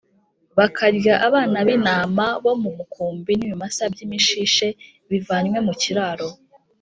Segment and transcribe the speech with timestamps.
[0.57, 4.67] bakarya abana b’intama bo mu mukumbi n’ibimasa by’imishishe
[5.09, 6.29] bivanywe mu kiraro